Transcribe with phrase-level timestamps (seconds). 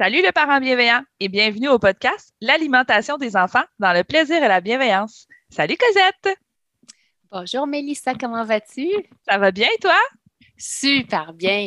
[0.00, 4.46] Salut le parent bienveillant et bienvenue au podcast L'alimentation des enfants dans le plaisir et
[4.46, 5.26] la bienveillance.
[5.50, 6.38] Salut Cosette!
[7.32, 8.88] Bonjour Mélissa, comment vas-tu?
[9.28, 9.98] Ça va bien et toi?
[10.56, 11.66] Super bien.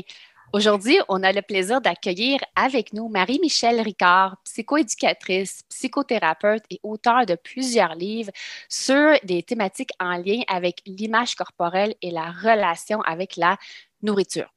[0.53, 7.35] Aujourd'hui, on a le plaisir d'accueillir avec nous Marie-Michel Ricard, psychoéducatrice, psychothérapeute et auteure de
[7.35, 8.31] plusieurs livres
[8.69, 13.57] sur des thématiques en lien avec l'image corporelle et la relation avec la
[14.02, 14.49] nourriture.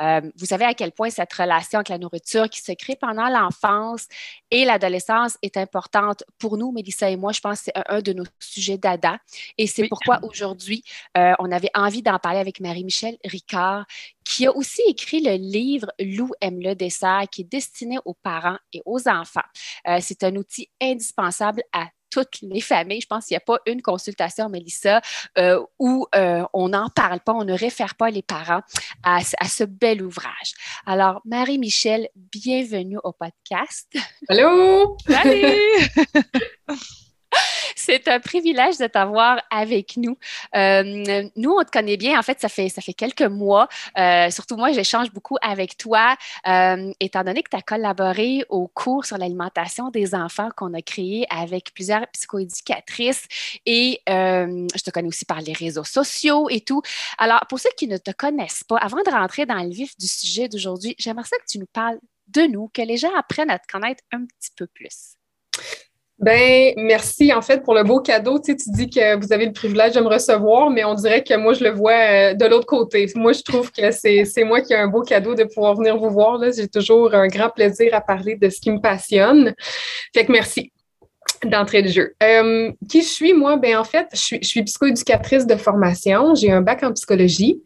[0.00, 3.28] Euh, vous savez à quel point cette relation avec la nourriture qui se crée pendant
[3.28, 4.06] l'enfance
[4.50, 7.32] et l'adolescence est importante pour nous, Mélissa et moi.
[7.32, 9.18] Je pense que c'est un, de nos sujets d'ADA.
[9.58, 10.82] Et c'est pourquoi aujourd'hui,
[11.16, 13.86] euh, on avait envie d'en parler avec Marie-Michel Ricard,
[14.24, 18.58] qui a aussi écrit le livre Lou aime le dessert, qui est destiné aux parents
[18.72, 19.40] et aux enfants.
[19.88, 23.00] Euh, c'est un outil indispensable à toutes les familles.
[23.00, 25.00] Je pense qu'il n'y a pas une consultation, Mélissa,
[25.38, 28.62] euh, où euh, on n'en parle pas, on ne réfère pas les parents
[29.02, 30.54] à, à ce bel ouvrage.
[30.86, 33.88] Alors, Marie-Michel, bienvenue au podcast.
[34.28, 34.96] Allô!
[35.06, 35.56] Salut!
[37.76, 40.16] C'est un privilège de t'avoir avec nous.
[40.54, 40.82] Euh,
[41.36, 42.18] nous, on te connaît bien.
[42.18, 43.68] En fait, ça fait, ça fait quelques mois.
[43.98, 46.16] Euh, surtout moi, j'échange beaucoup avec toi,
[46.46, 50.82] euh, étant donné que tu as collaboré au cours sur l'alimentation des enfants qu'on a
[50.82, 53.26] créé avec plusieurs psychoéducatrices
[53.66, 56.82] et je te connais aussi par les réseaux sociaux et tout.
[57.18, 60.06] Alors, pour ceux qui ne te connaissent pas, avant de rentrer dans le vif du
[60.06, 61.98] sujet d'aujourd'hui, j'aimerais ça que tu nous parles
[62.28, 65.19] de nous, que les gens apprennent à te connaître un petit peu plus.
[66.20, 68.38] Ben, merci en fait pour le beau cadeau.
[68.38, 71.24] Tu, sais, tu dis que vous avez le privilège de me recevoir, mais on dirait
[71.24, 73.10] que moi, je le vois euh, de l'autre côté.
[73.14, 76.10] Moi, je trouve que c'est moi qui ai un beau cadeau de pouvoir venir vous
[76.10, 76.38] voir.
[76.54, 79.54] J'ai toujours un grand plaisir à parler de ce qui me passionne.
[80.14, 80.72] Fait que merci
[81.46, 82.14] d'entrée de jeu.
[82.22, 83.56] Euh, qui je suis, moi?
[83.56, 86.34] Ben, en fait, je suis, je suis psychoéducatrice de formation.
[86.34, 87.62] J'ai un bac en psychologie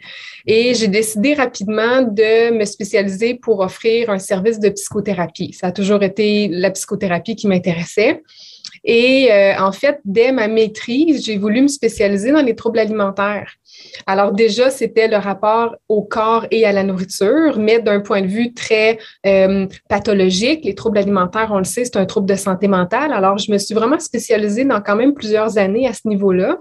[0.47, 5.53] et j'ai décidé rapidement de me spécialiser pour offrir un service de psychothérapie.
[5.53, 8.23] Ça a toujours été la psychothérapie qui m'intéressait.
[8.85, 13.55] Et euh, en fait, dès ma maîtrise, j'ai voulu me spécialiser dans les troubles alimentaires.
[14.07, 18.27] Alors déjà, c'était le rapport au corps et à la nourriture, mais d'un point de
[18.27, 20.65] vue très euh, pathologique.
[20.65, 23.13] Les troubles alimentaires, on le sait, c'est un trouble de santé mentale.
[23.13, 26.59] Alors, je me suis vraiment spécialisée dans quand même plusieurs années à ce niveau-là.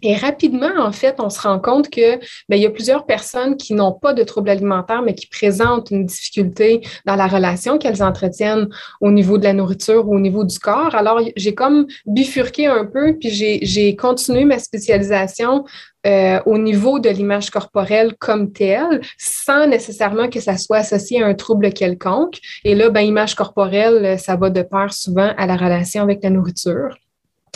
[0.00, 2.16] Et rapidement, en fait, on se rend compte que
[2.48, 5.90] ben, il y a plusieurs personnes qui n'ont pas de troubles alimentaires, mais qui présentent
[5.90, 8.68] une difficulté dans la relation qu'elles entretiennent
[9.00, 10.94] au niveau de la nourriture ou au niveau du corps.
[10.94, 15.64] Alors, j'ai comme bifurqué un peu, puis j'ai continué ma spécialisation
[16.04, 21.26] euh, au niveau de l'image corporelle comme telle, sans nécessairement que ça soit associé à
[21.26, 22.38] un trouble quelconque.
[22.64, 26.30] Et là, ben, image corporelle, ça va de pair souvent à la relation avec la
[26.30, 26.96] nourriture.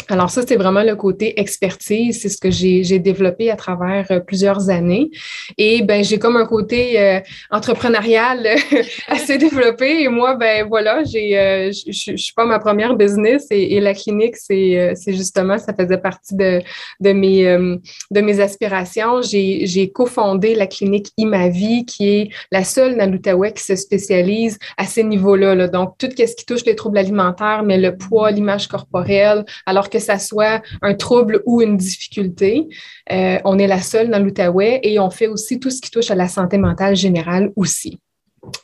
[0.09, 4.21] Alors ça, c'est vraiment le côté expertise, c'est ce que j'ai développé à travers euh,
[4.21, 5.11] plusieurs années.
[5.59, 7.19] Et ben j'ai comme un côté euh,
[7.51, 8.47] entrepreneurial
[9.09, 10.03] assez développé.
[10.03, 14.37] Et moi, ben voilà, j'ai, euh, je suis pas ma première business et, la clinique,
[14.37, 16.61] c'est justement, ça faisait partie de,
[17.01, 19.23] de mes de mes aspirations.
[19.23, 24.87] J'ai cofondé la clinique Imavi, qui est la seule dans l'Outaouais qui se spécialise à
[24.87, 25.55] ces niveaux-là.
[25.55, 25.69] Là.
[25.69, 29.97] Donc tout ce qui touche les troubles alimentaires, mais le poids, l'image corporelle, alors que
[29.97, 32.69] que ça soit un trouble ou une difficulté.
[33.11, 36.11] Euh, on est la seule dans l'Outaouais et on fait aussi tout ce qui touche
[36.11, 37.99] à la santé mentale générale aussi.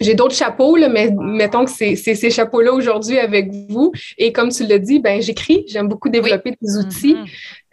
[0.01, 3.93] J'ai d'autres chapeaux, là, mais mettons que c'est ces chapeaux-là aujourd'hui avec vous.
[4.17, 7.17] Et comme tu l'as dit, ben, j'écris, j'aime beaucoup développer des outils.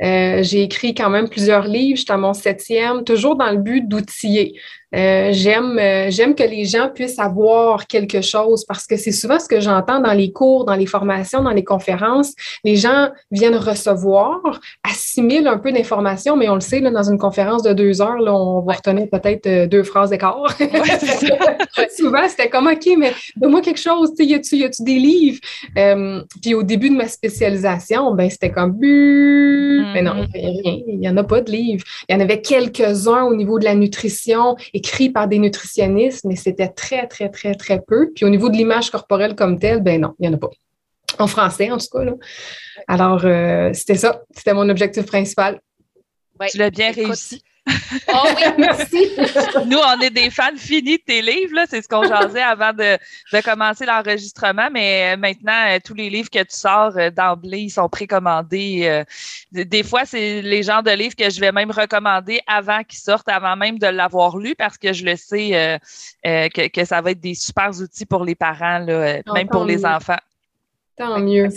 [0.02, 0.44] Mm-hmm.
[0.44, 1.98] j'ai écrit quand même plusieurs livres.
[1.98, 4.56] J'étais à mon septième, toujours dans le but d'outiller.
[4.96, 9.40] Euh, j'aime euh, j'aime que les gens puissent avoir quelque chose parce que c'est souvent
[9.40, 12.34] ce que j'entends dans les cours, dans les formations, dans les conférences.
[12.64, 14.40] Les gens viennent recevoir,
[14.84, 18.18] assimilent un peu d'informations, mais on le sait, là, dans une conférence de deux heures,
[18.18, 20.58] là, on va retenir peut-être euh, deux phrases d'écart.
[21.96, 25.40] souvent, c'était comme OK, mais donne-moi quelque chose, y a-tu y a-tu des livres?
[26.42, 28.78] puis au début de ma spécialisation, ben c'était comme
[29.94, 31.84] mais non, il n'y rien, il n'y en a pas de livres.
[32.08, 36.36] Il y en avait quelques-uns au niveau de la nutrition écrit par des nutritionnistes, mais
[36.36, 38.12] c'était très, très, très, très peu.
[38.16, 40.50] Puis au niveau de l'image corporelle comme telle, ben non, il n'y en a pas.
[41.18, 42.04] En français, en tout cas.
[42.04, 42.14] Là.
[42.88, 44.22] Alors, euh, c'était ça.
[44.36, 45.60] C'était mon objectif principal.
[46.50, 47.42] tu l'as bien réussi.
[48.14, 49.12] Oh oui, merci.
[49.66, 51.60] Nous, on est des fans finis de tes livres.
[51.70, 52.98] C'est ce qu'on jasait avant de,
[53.42, 54.70] commencer l'enregistrement.
[54.72, 59.04] Mais euh, maintenant, euh, tous les livres que tu sors euh, d'emblée, ils sont précommandés.
[59.52, 63.30] Des fois, c'est les genres de livres que je vais même recommander avant qu'ils sortent,
[63.30, 65.80] avant même de l'avoir lu, parce que je le sais
[66.24, 70.20] que, ça va être des super outils pour les parents, là, même pour les enfants.
[70.98, 71.50] Tant mieux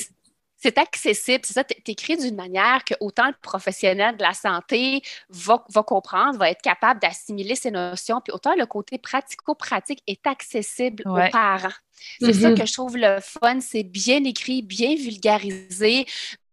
[0.62, 1.40] c'est accessible.
[1.44, 5.82] C'est ça, tu écris d'une manière que autant le professionnel de la santé va, va
[5.82, 11.30] comprendre, va être capable d'assimiler ces notions, puis autant le côté pratico-pratique est accessible aux
[11.30, 11.68] parents.
[12.20, 12.58] C'est ça mm-hmm.
[12.58, 16.06] que je trouve le fun, c'est bien écrit, bien vulgarisé,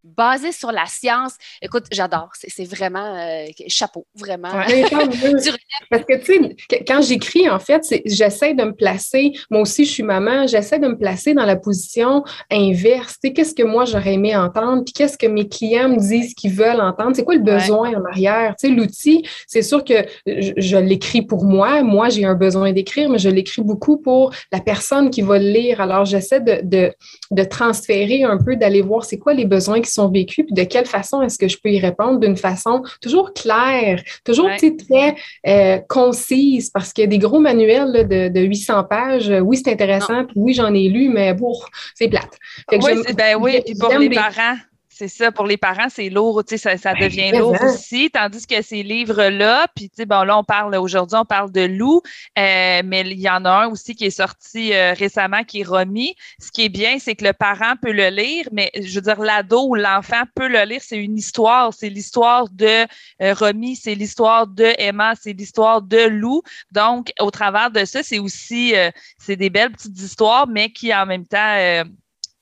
[0.03, 1.35] basé sur la science.
[1.61, 2.29] Écoute, j'adore.
[2.33, 4.49] C'est vraiment euh, chapeau, vraiment.
[5.89, 9.91] Parce que, tu sais, quand j'écris, en fait, j'essaie de me placer, moi aussi, je
[9.91, 13.17] suis maman, j'essaie de me placer dans la position inverse.
[13.21, 16.33] Tu sais, qu'est-ce que moi, j'aurais aimé entendre, puis qu'est-ce que mes clients me disent
[16.33, 17.15] qu'ils veulent entendre?
[17.15, 18.55] C'est quoi le besoin en arrière?
[18.59, 21.83] Tu sais, l'outil, c'est sûr que je, l'écris pour moi.
[21.83, 25.49] Moi, j'ai un besoin d'écrire, mais je l'écris beaucoup pour la personne qui va le
[25.49, 25.81] lire.
[25.81, 26.93] Alors, j'essaie de, de,
[27.31, 30.63] de transférer un peu, d'aller voir c'est quoi les besoins qui sont vécus, puis de
[30.63, 32.19] quelle façon est-ce que je peux y répondre?
[32.19, 35.15] D'une façon toujours claire, toujours très
[35.47, 39.33] euh, concise, parce qu'il y a des gros manuels de, 800 pages.
[39.43, 41.53] Oui, c'est intéressant, puis oui, j'en ai lu, mais bon,
[41.95, 42.37] c'est plate.
[42.71, 44.57] oui, ben oui, puis pour les parents.
[44.99, 48.45] C'est ça, pour les parents, c'est lourd, tu sais, ça, ben, devient lourd aussi, tandis
[48.45, 52.01] que ces livres-là, puis tu sais, bon, là, on parle, aujourd'hui, on parle de loup,
[52.37, 55.63] euh, mais il y en a un aussi qui est sorti euh, récemment, qui est
[55.63, 56.17] remis.
[56.41, 59.21] Ce qui est bien, c'est que le parent peut le lire, mais je veux dire,
[59.21, 62.85] l'ado ou l'enfant peut le lire, c'est une histoire, c'est l'histoire de
[63.21, 66.41] euh, Romy, c'est l'histoire de Emma, c'est l'histoire de Lou.
[66.73, 68.73] Donc, au travers de ça, c'est aussi,
[69.17, 71.85] c'est des belles petites histoires, mais qui en même temps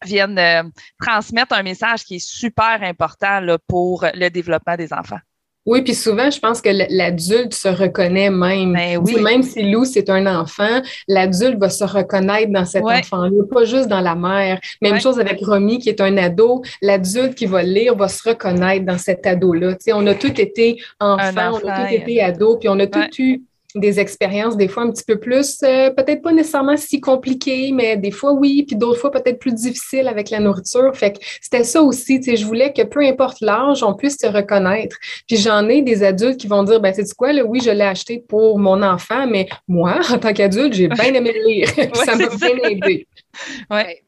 [0.06, 0.64] viennent euh,
[1.02, 5.20] transmettre un message qui est super important là, pour le développement des enfants.
[5.68, 8.72] Oui, puis souvent, je pense que l'adulte se reconnaît même.
[8.72, 9.20] Ben oui.
[9.22, 13.90] Même si Lou, c'est un enfant, l'adulte va se reconnaître dans cet enfant-là, pas juste
[13.90, 14.62] dans la mère.
[14.82, 16.64] Même chose avec Romy, qui est un ado.
[16.82, 19.76] L'adulte qui va lire va se reconnaître dans cet ado-là.
[19.94, 23.42] On a tous été enfants, on a tous été ados, puis on a tous eu
[23.76, 27.98] des expériences des fois un petit peu plus, euh, peut-être pas nécessairement si compliquées, mais
[27.98, 30.96] des fois oui, puis d'autres fois peut-être plus difficiles avec la nourriture.
[30.96, 34.18] Fait que c'était ça aussi, tu sais, je voulais que peu importe l'âge, on puisse
[34.20, 34.98] se reconnaître.
[35.28, 37.82] Puis j'en ai des adultes qui vont dire, ben c'est quoi, là, oui, je l'ai
[37.82, 41.70] acheté pour mon enfant, mais moi, en tant qu'adulte, j'ai bien aimé le lire.
[42.06, 43.08] ça m'a bien aidé.
[43.70, 44.07] Ouais.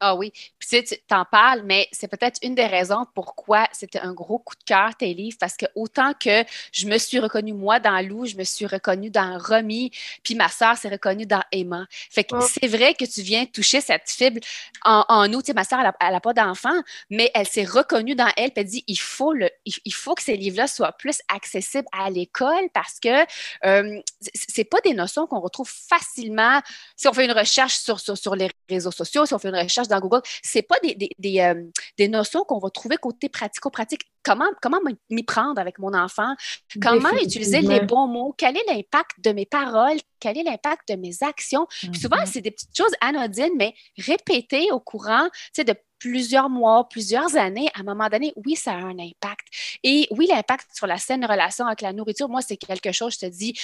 [0.00, 0.32] Ah oui.
[0.60, 4.54] Puis tu t'en parles, mais c'est peut-être une des raisons pourquoi c'était un gros coup
[4.54, 8.24] de cœur, tes livres, parce que autant que je me suis reconnue, moi, dans Lou,
[8.24, 9.90] je me suis reconnue dans Romy,
[10.22, 11.86] puis ma soeur s'est reconnue dans Emma.
[12.10, 14.40] Fait que c'est vrai que tu viens toucher cette fibre
[14.84, 15.42] en, nous.
[15.42, 16.80] Tu sais, ma soeur, elle n'a pas d'enfant,
[17.10, 20.22] mais elle s'est reconnue dans elle, puis elle dit, il faut, le, il, faut que
[20.22, 23.24] ces livres-là soient plus accessibles à l'école parce que
[23.64, 24.00] euh,
[24.32, 26.60] c'est pas des notions qu'on retrouve facilement
[26.96, 29.56] si on fait une recherche sur, sur, sur les réseaux sociaux, si on fait une
[29.56, 31.64] recherche dans Google, c'est pas des, des, des, euh,
[31.96, 34.02] des, notions qu'on va trouver côté pratico-pratique.
[34.22, 34.78] Comment, comment
[35.10, 36.34] m'y prendre avec mon enfant?
[36.82, 38.34] Comment utiliser les bons mots?
[38.36, 39.98] Quel est l'impact de mes paroles?
[40.20, 41.66] Quel est l'impact de mes actions?
[41.68, 42.26] Puis souvent, mm-hmm.
[42.26, 47.80] c'est des petites choses anodines, mais répétées au courant de plusieurs mois, plusieurs années, à
[47.80, 49.46] un moment donné, oui, ça a un impact.
[49.82, 53.26] Et oui, l'impact sur la saine relation avec la nourriture, moi, c'est quelque chose, je
[53.26, 53.58] te dis,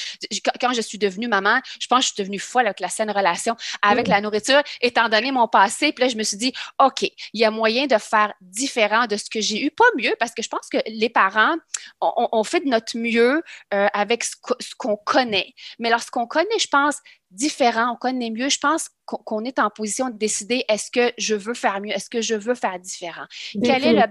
[0.61, 3.11] quand je suis devenue maman, je pense que je suis devenue folle avec la saine
[3.11, 5.93] relation avec la nourriture, étant donné mon passé.
[5.93, 9.17] Puis là, je me suis dit, OK, il y a moyen de faire différent de
[9.17, 9.71] ce que j'ai eu.
[9.71, 11.57] Pas mieux, parce que je pense que les parents,
[12.01, 14.35] on, fait de notre mieux euh, avec ce
[14.77, 15.55] qu'on connaît.
[15.79, 16.99] Mais lorsqu'on connaît, je pense,
[17.35, 21.35] différent, on connaît mieux, je pense qu'on est en position de décider est-ce que je
[21.35, 23.25] veux faire mieux, est-ce que je veux faire différent?
[23.53, 24.03] Quel est, le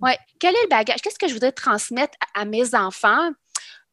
[0.00, 1.00] ouais, quel est le bagage?
[1.02, 3.30] Qu'est-ce que je voudrais transmettre à, mes enfants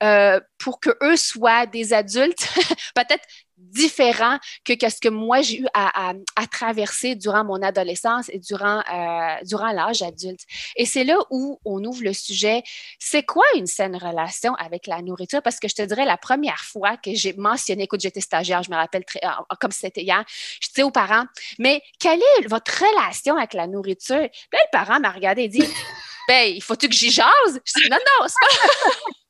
[0.02, 2.48] euh, pour qu'eux soient des adultes?
[2.96, 3.26] Peut-être
[3.60, 6.14] différent que, ce que moi j'ai eu à,
[6.52, 10.42] traverser durant mon adolescence et durant, euh, durant l'âge adulte.
[10.76, 12.64] Et c'est là où on ouvre le sujet,
[12.98, 15.42] c'est quoi une saine relation avec la nourriture?
[15.42, 18.72] Parce que je te dirais, la première fois que j'ai mentionné, écoute, j'étais stagiaire, je
[18.72, 19.22] me rappelle très,
[19.60, 20.24] comme c'était hier,
[20.62, 21.26] je disais aux parents,
[21.60, 24.28] mais quelle est votre relation avec la nourriture?
[24.32, 25.64] Puis là, le parent m'a regardé et dit,
[26.28, 27.30] ben, il faut-tu que j'y jase?
[27.64, 29.29] Je dis, non, non, c'est pas...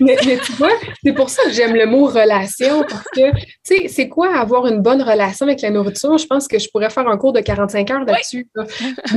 [0.00, 0.72] mais, tu vois,
[1.04, 4.66] c'est pour ça que j'aime le mot relation, parce que, tu sais, c'est quoi avoir
[4.66, 6.16] une bonne relation avec la nourriture?
[6.18, 8.48] Je pense que je pourrais faire un cours de 45 heures là-dessus.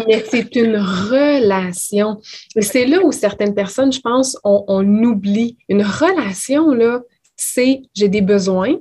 [0.08, 2.20] Mais c'est une relation.
[2.56, 5.58] Et c'est là où certaines personnes, je pense, on, on oublie.
[5.70, 7.02] Une relation, là,
[7.36, 8.75] c'est j'ai des besoins,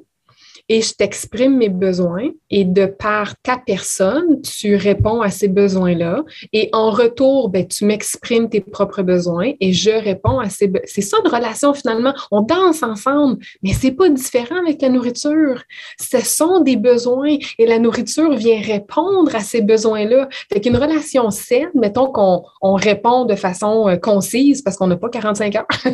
[0.69, 6.23] et je t'exprime mes besoins et de par ta personne, tu réponds à ces besoins-là
[6.53, 10.87] et en retour, ben, tu m'exprimes tes propres besoins et je réponds à ces besoins.
[10.87, 12.15] C'est ça une relation finalement.
[12.31, 15.65] On danse ensemble, mais c'est pas différent avec la nourriture.
[15.99, 20.29] Ce sont des besoins et la nourriture vient répondre à ces besoins-là.
[20.53, 24.97] Fait qu'une relation saine, mettons qu'on on répond de façon euh, concise parce qu'on n'a
[24.97, 25.67] pas 45 heures,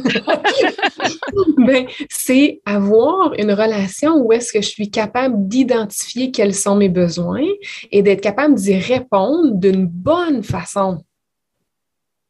[1.56, 6.88] ben, c'est avoir une relation où est-ce que je suis capable d'identifier quels sont mes
[6.88, 7.46] besoins
[7.92, 11.04] et d'être capable d'y répondre d'une bonne façon.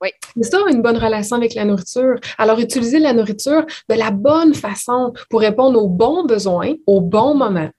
[0.02, 0.10] Oui.
[0.36, 2.16] C'est ça, une bonne relation avec la nourriture.
[2.36, 7.34] Alors, utiliser la nourriture de la bonne façon pour répondre aux bons besoins au bon
[7.34, 7.70] moment.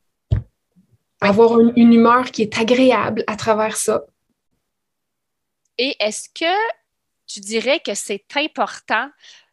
[1.19, 4.03] Avoir une, une humeur qui est agréable à travers ça.
[5.77, 6.55] Et est-ce que
[7.27, 9.09] tu dirais que c'est important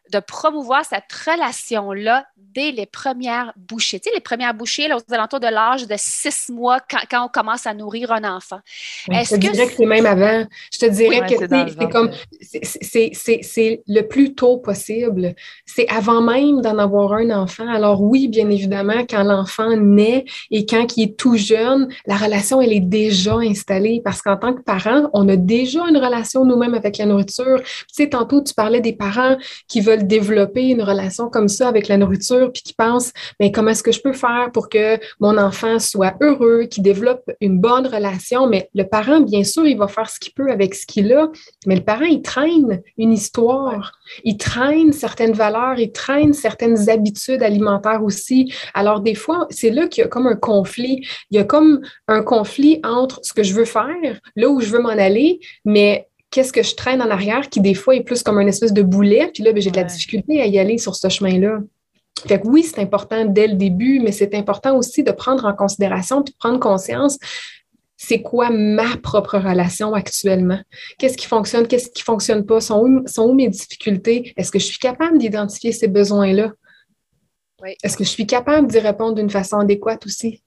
[0.09, 2.25] de promouvoir cette relation-là
[2.55, 3.99] dès les premières bouchées.
[3.99, 7.27] Tu sais, les premières bouchées, là, aux alentours de l'âge de six mois, quand, on
[7.27, 8.59] commence à nourrir un enfant.
[9.07, 10.45] je te dirais que c'est même avant.
[10.73, 12.11] Je te dirais que c'est comme,
[12.41, 15.35] c'est le plus tôt possible.
[15.65, 17.67] C'est avant même d'en avoir un enfant.
[17.67, 22.61] Alors oui, bien évidemment, quand l'enfant naît et quand il est tout jeune, la relation,
[22.61, 26.73] elle est déjà installée parce qu'en tant que parent, on a déjà une relation nous-mêmes
[26.73, 27.61] avec la nourriture.
[27.61, 29.37] Tu sais, tantôt, tu parlais des parents
[29.67, 33.71] qui veulent développer une relation comme ça avec la nourriture, puis qui pensent, mais comment
[33.71, 37.87] est-ce que je peux faire pour que mon enfant soit heureux, qu'il développe une bonne
[37.87, 38.47] relation?
[38.47, 41.29] Mais le parent, bien sûr, il va faire ce qu'il peut avec ce qu'il a,
[41.65, 47.43] mais le parent, il traîne une histoire, il traîne certaines valeurs, il traîne certaines habitudes
[47.43, 48.53] alimentaires aussi.
[48.73, 51.05] Alors, des fois, c'est là qu'il y a comme un conflit.
[51.31, 54.69] Il y a comme un conflit entre ce que je veux faire, là où je
[54.69, 58.23] veux m'en aller, mais qu'est-ce que je traîne en arrière qui, des fois, est plus
[58.23, 59.29] comme un espèce de boulet.
[59.33, 61.59] Puis là, ben, j'ai de la difficulté à y aller sur ce chemin-là.
[62.27, 65.53] Fait que oui, c'est important dès le début, mais c'est important aussi de prendre en
[65.53, 67.17] considération puis de prendre conscience
[68.01, 70.59] c'est quoi ma propre relation actuellement?
[70.97, 71.67] Qu'est-ce qui fonctionne?
[71.67, 72.61] Qu'est-ce qui fonctionne pas?
[72.61, 74.33] Sont où, sont où mes difficultés?
[74.37, 76.53] Est-ce que je suis capable d'identifier ces besoins-là?
[77.61, 77.75] Oui.
[77.83, 80.41] Est-ce que je suis capable d'y répondre d'une façon adéquate aussi?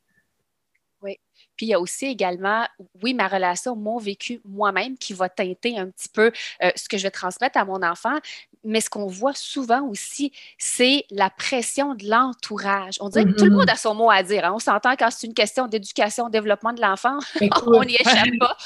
[1.63, 2.67] Puis il y a aussi également,
[3.05, 6.99] oui, ma relation, mon vécu moi-même qui va teinter un petit peu euh, ce que
[6.99, 8.19] je vais transmettre à mon enfant.
[8.65, 12.95] Mais ce qu'on voit souvent aussi, c'est la pression de l'entourage.
[12.99, 13.55] On dirait que tout le mm-hmm.
[13.55, 14.45] monde a son mot à dire.
[14.45, 14.55] Hein.
[14.57, 17.17] On s'entend quand c'est une question d'éducation, développement de l'enfant,
[17.69, 18.57] on n'y échappe pas.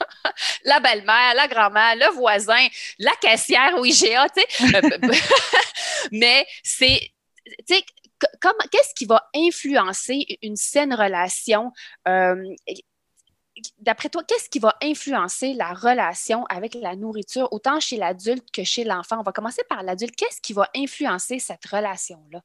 [0.64, 2.66] la belle-mère, la grand-mère, le voisin,
[2.98, 4.74] la caissière au IGA, tu sais.
[4.74, 5.10] Euh,
[6.12, 7.10] mais c'est,
[7.68, 7.84] tu sais,
[8.70, 11.72] qu'est-ce qui va influencer une saine relation?
[12.06, 12.36] Euh,
[13.78, 18.64] d'après toi, qu'est-ce qui va influencer la relation avec la nourriture, autant chez l'adulte que
[18.64, 19.18] chez l'enfant?
[19.20, 20.16] On va commencer par l'adulte.
[20.16, 22.42] Qu'est-ce qui va influencer cette relation-là?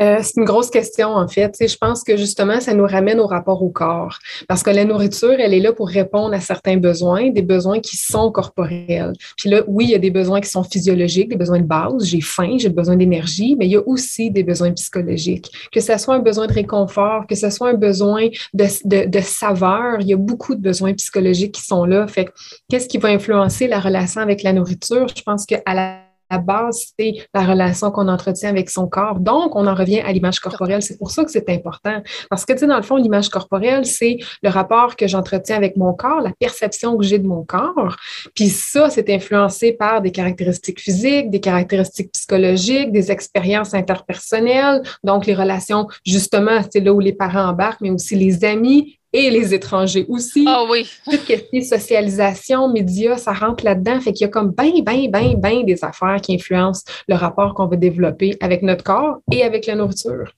[0.00, 1.54] Euh, c'est une grosse question, en fait.
[1.60, 4.18] je pense que justement, ça nous ramène au rapport au corps.
[4.48, 7.96] Parce que la nourriture, elle est là pour répondre à certains besoins, des besoins qui
[7.96, 9.12] sont corporels.
[9.36, 12.04] Puis là, oui, il y a des besoins qui sont physiologiques, des besoins de base.
[12.04, 15.50] J'ai faim, j'ai besoin d'énergie, mais il y a aussi des besoins psychologiques.
[15.72, 19.20] Que ce soit un besoin de réconfort, que ce soit un besoin de, de, de
[19.20, 22.06] saveur, il y a beaucoup de besoins psychologiques qui sont là.
[22.06, 22.28] Fait
[22.68, 25.06] qu'est-ce qui va influencer la relation avec la nourriture?
[25.14, 29.20] Je pense qu'à la la base, c'est la relation qu'on entretient avec son corps.
[29.20, 30.82] Donc, on en revient à l'image corporelle.
[30.82, 32.02] C'est pour ça que c'est important.
[32.28, 35.76] Parce que, tu sais, dans le fond, l'image corporelle, c'est le rapport que j'entretiens avec
[35.76, 37.96] mon corps, la perception que j'ai de mon corps.
[38.34, 44.82] Puis ça, c'est influencé par des caractéristiques physiques, des caractéristiques psychologiques, des expériences interpersonnelles.
[45.04, 49.30] Donc, les relations, justement, c'est là où les parents embarquent, mais aussi les amis, et
[49.30, 50.44] les étrangers aussi.
[50.46, 50.88] Ah oui.
[51.04, 54.00] Tout ce qui est socialisation, médias, ça rentre là-dedans.
[54.00, 57.54] Fait qu'il y a comme bien, bien, bien, bien des affaires qui influencent le rapport
[57.54, 60.32] qu'on va développer avec notre corps et avec la nourriture.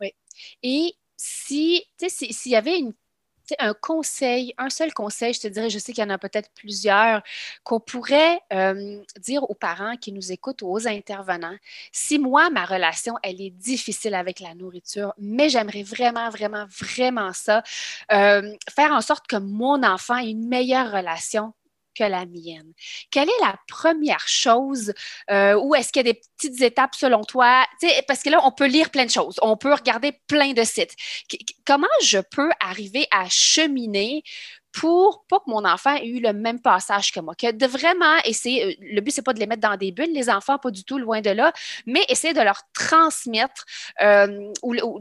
[0.00, 0.12] Oui.
[0.62, 2.92] Et si, tu sais, s'il y avait une
[3.58, 6.50] un conseil, un seul conseil, je te dirais, je sais qu'il y en a peut-être
[6.54, 7.22] plusieurs,
[7.62, 11.56] qu'on pourrait euh, dire aux parents qui nous écoutent ou aux intervenants,
[11.92, 17.32] si moi, ma relation, elle est difficile avec la nourriture, mais j'aimerais vraiment, vraiment, vraiment
[17.32, 17.62] ça,
[18.12, 21.52] euh, faire en sorte que mon enfant ait une meilleure relation
[21.94, 22.72] que la mienne.
[23.10, 24.92] Quelle est la première chose
[25.30, 27.64] euh, ou est-ce qu'il y a des petites étapes selon toi?
[28.06, 30.94] parce que là, on peut lire plein de choses, on peut regarder plein de sites.
[31.66, 34.22] comment je peux arriver à cheminer
[34.74, 38.16] pour pas que mon enfant ait eu le même passage que moi, que de vraiment
[38.24, 40.72] essayer, euh, le but, c'est pas de les mettre dans des bulles, les enfants, pas
[40.72, 41.52] du tout, loin de là,
[41.86, 43.64] mais essayer de leur transmettre
[44.02, 44.52] euh,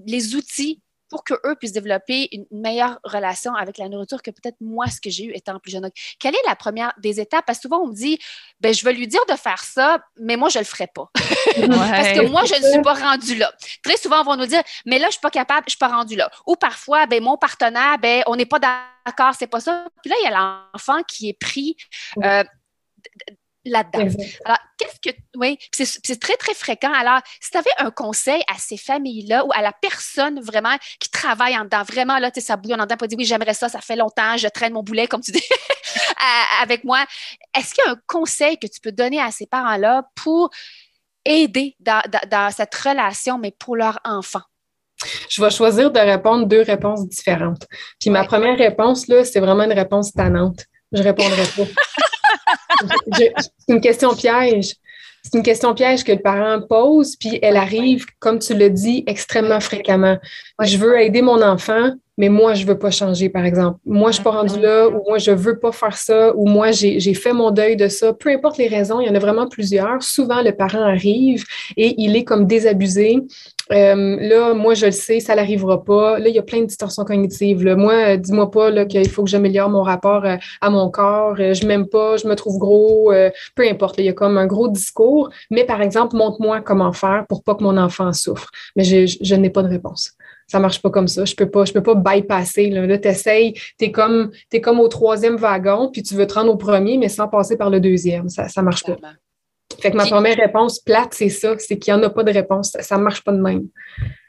[0.06, 0.80] les outils
[1.14, 5.12] pour qu'eux puissent développer une meilleure relation avec la nourriture que peut-être moi, ce que
[5.12, 5.88] j'ai eu étant plus jeune.
[6.20, 7.46] quelle est la première des étapes?
[7.46, 8.18] Parce que souvent, on me dit,
[8.60, 11.12] ben, je vais lui dire de faire ça, mais moi, je ne le ferai pas.
[11.14, 13.54] Parce que moi, je ne suis pas rendue là.
[13.84, 15.70] Très souvent, on va nous dire, mais là, je ne suis pas capable, je ne
[15.72, 16.32] suis pas rendue là.
[16.48, 19.86] Ou parfois, ben, mon partenaire, ben, on n'est pas d'accord, c'est pas ça.
[20.02, 21.78] Puis là, il y a l'enfant qui est pris.
[22.24, 22.44] Euh,
[23.66, 24.08] là-dedans.
[24.46, 25.16] Alors, qu'est-ce que.
[25.36, 26.92] Oui, c'est très, très fréquent.
[26.94, 31.10] Alors, si tu avais un conseil à ces familles-là ou à la personne vraiment qui
[31.10, 33.54] travaille en dedans, vraiment, là, tu sais, ça bouillonne en dedans, pour dire oui, j'aimerais
[33.54, 35.44] ça, ça fait longtemps, je traîne mon boulet, comme tu dis,
[36.62, 37.06] avec moi.
[37.58, 40.50] Est-ce qu'il y a un conseil que tu peux donner à ces parents-là pour
[41.26, 44.42] aider dans, dans cette relation, mais pour leur enfant?
[45.30, 47.66] Je vais choisir de répondre deux réponses différentes.
[48.00, 50.66] Puis ma première réponse, là, c'est vraiment une réponse tannante.
[50.92, 51.64] Je répondrai pas.
[53.12, 53.34] c'est
[53.68, 54.76] une question piège.
[55.24, 59.06] C'est une question piège que le parent pose, puis elle arrive, comme tu le dis,
[59.08, 60.18] extrêmement fréquemment.
[60.62, 63.80] Je veux aider mon enfant, mais moi, je veux pas changer, par exemple.
[63.86, 66.72] Moi, je suis pas rendue là, ou moi, je veux pas faire ça, ou moi,
[66.72, 68.14] j'ai fait mon deuil de ça.
[68.14, 70.04] Peu importe les raisons, il y en a vraiment plusieurs.
[70.04, 71.44] Souvent, le parent arrive
[71.76, 73.20] et il est comme désabusé.
[73.72, 76.20] Euh, là, moi, je le sais, ça n'arrivera pas.
[76.20, 77.66] Là, il y a plein de distorsions cognitives.
[77.76, 81.36] Moi, dis-moi pas qu'il faut que j'améliore mon rapport euh, à, mon corps.
[81.40, 83.12] Euh, je m'aime pas, je me trouve gros.
[83.56, 83.96] peu importe.
[83.98, 85.32] il y a comme un gros discours.
[85.50, 88.52] Mais par exemple, montre-moi comment faire pour pas que mon enfant souffre.
[88.76, 90.14] Mais je, je n'ai pas de réponse
[90.54, 91.26] ça marche pas comme ça.
[91.26, 92.70] Je peux pas, je peux pas bypasser.
[92.70, 96.28] Là, là tu essayes, tu es comme, es comme au troisième wagon, puis tu veux
[96.28, 98.30] te rendre au premier, mais sans passer par le deuxième.
[98.30, 98.96] Ça ne marche pas.
[99.82, 102.32] Fait que ma première réponse plate, c'est ça, c'est qu'il n'y en a pas de
[102.32, 102.78] réponse.
[102.82, 103.68] Ça ne marche pas de même.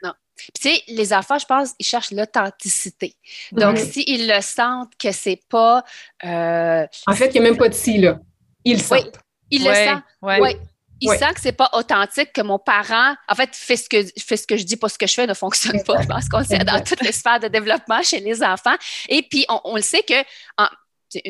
[0.01, 0.13] Non.
[0.35, 3.13] tu sais, les enfants, je pense, ils cherchent l'authenticité.
[3.51, 5.83] Donc, s'ils le sentent que c'est pas.
[6.23, 8.17] Euh, en fait, il n'y a même pas de si, là.
[8.63, 9.03] Ils le sentent.
[9.03, 9.11] Oui,
[9.51, 10.03] ils le sentent.
[10.23, 10.57] Oui
[11.01, 14.37] il sent que c'est pas authentique, que mon parent, en fait, fait ce que, fait
[14.37, 16.01] ce que je dis, pas ce que je fais, ne fonctionne pas.
[16.01, 18.75] Je pense qu'on sait dans toutes les sphères de développement chez les enfants.
[19.09, 20.15] Et puis, on, le sait que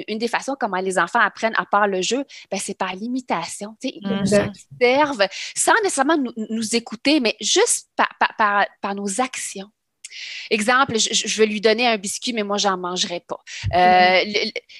[0.07, 3.75] une des façons comment les enfants apprennent à part le jeu, ben, c'est par l'imitation.
[3.83, 9.69] Ils nous observent sans nécessairement nous, écouter, mais juste par nos actions.
[10.49, 13.39] Exemple, je, vais lui donner un biscuit, mais moi, j'en mangerai pas.
[13.73, 14.23] Euh,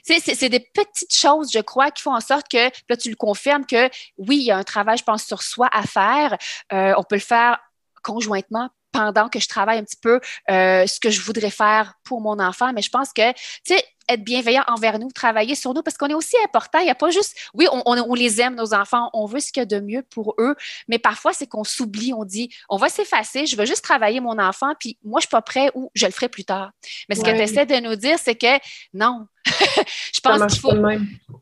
[0.04, 3.66] c'est des petites choses, je crois, qui font en sorte que, là, tu le confirmes
[3.66, 6.38] que oui, il y a un travail, je pense, sur soi à faire.
[6.74, 7.60] Euh, on peut le faire
[8.04, 12.22] conjointement pendant que je travaille un petit peu euh, ce que je voudrais faire pour
[12.22, 12.72] mon enfant.
[12.74, 16.08] Mais je pense que, tu sais, être bienveillant envers nous, travailler sur nous, parce qu'on
[16.08, 16.80] est aussi important.
[16.80, 19.62] Il n'y a pas juste, oui, on, les aime, nos enfants, on veut ce qu'il
[19.62, 20.56] y a de mieux pour eux,
[20.88, 24.40] mais parfois, c'est qu'on s'oublie, on dit, on va s'effacer, je veux juste travailler mon
[24.40, 26.72] enfant, puis moi, je ne suis pas prêt ou je le ferai plus tard.
[27.10, 28.60] Mais ce que tu essaies de nous dire, c'est que
[28.94, 30.72] non, je pense qu'il faut.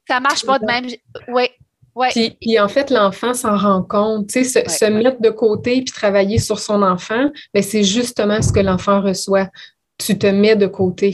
[0.07, 0.87] Ça marche pas de même.
[1.27, 1.49] Oui,
[1.95, 2.09] Ouais.
[2.41, 4.27] Puis, en fait, l'enfant s'en rend compte.
[4.27, 8.51] Tu sais, se, mettre de côté puis travailler sur son enfant, ben, c'est justement ce
[8.51, 9.49] que l'enfant reçoit.
[9.97, 11.13] Tu te mets de côté.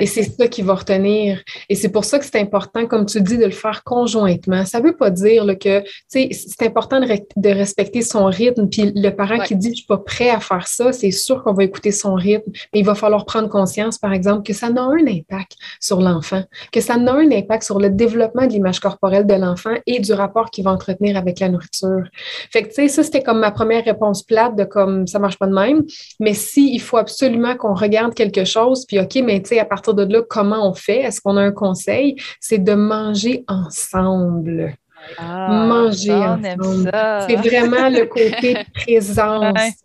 [0.00, 1.42] Et c'est ça qui va retenir.
[1.68, 4.64] Et c'est pour ça que c'est important, comme tu dis, de le faire conjointement.
[4.64, 8.68] Ça ne veut pas dire que, tu sais, c'est important de, respecter son rythme.
[8.68, 11.52] Puis le parent qui dit, je suis pas prêt à faire ça, c'est sûr qu'on
[11.52, 12.50] va écouter son rythme.
[12.72, 16.42] Mais il va falloir prendre conscience, par exemple, que ça a un impact sur l'enfant,
[16.72, 20.12] que ça a un impact sur le développement de l'image corporelle de l'enfant et du
[20.12, 22.04] rapport qu'il va entretenir avec la nourriture.
[22.50, 25.38] Fait que, tu sais, ça, c'était comme ma première réponse plate de comme, ça marche
[25.38, 25.82] pas de même.
[26.20, 29.94] Mais si il faut absolument qu'on regarde quelque chose, puis OK, mais tu sais, partir
[29.94, 31.00] de là, comment on fait?
[31.00, 32.16] Est-ce qu'on a un conseil?
[32.40, 34.74] C'est de manger ensemble.
[35.18, 36.90] Ah, manger ensemble.
[37.28, 39.82] C'est vraiment le côté présence.